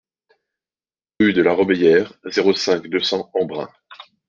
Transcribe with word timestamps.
Rue 1.19 1.31
de 1.33 1.43
la 1.43 1.53
Robéyère, 1.53 2.11
zéro 2.25 2.53
cinq, 2.55 2.87
deux 2.87 3.01
cents 3.03 3.29
Embrun 3.35 3.69